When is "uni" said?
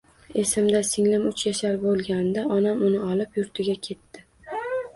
2.89-3.05